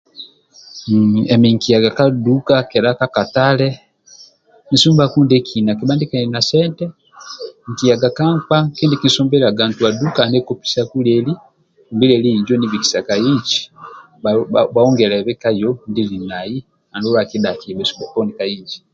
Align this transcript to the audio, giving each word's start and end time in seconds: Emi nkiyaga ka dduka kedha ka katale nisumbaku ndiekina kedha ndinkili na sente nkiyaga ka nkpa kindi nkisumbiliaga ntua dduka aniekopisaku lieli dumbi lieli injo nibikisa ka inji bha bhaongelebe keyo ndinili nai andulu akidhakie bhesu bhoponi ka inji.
Emi 1.33 1.47
nkiyaga 1.55 1.89
ka 1.97 2.05
dduka 2.17 2.55
kedha 2.71 2.91
ka 2.99 3.07
katale 3.15 3.67
nisumbaku 4.69 5.17
ndiekina 5.23 5.71
kedha 5.77 5.93
ndinkili 5.95 6.27
na 6.33 6.41
sente 6.49 6.85
nkiyaga 7.69 8.09
ka 8.17 8.25
nkpa 8.37 8.57
kindi 8.75 8.95
nkisumbiliaga 8.97 9.63
ntua 9.67 9.89
dduka 9.95 10.19
aniekopisaku 10.23 10.95
lieli 11.05 11.33
dumbi 11.87 12.05
lieli 12.09 12.29
injo 12.37 12.53
nibikisa 12.57 12.99
ka 13.07 13.15
inji 13.29 13.59
bha 14.23 14.31
bhaongelebe 14.73 15.33
keyo 15.41 15.71
ndinili 15.89 16.17
nai 16.31 16.55
andulu 16.93 17.17
akidhakie 17.19 17.75
bhesu 17.75 17.93
bhoponi 17.97 18.31
ka 18.37 18.45
inji. 18.55 18.77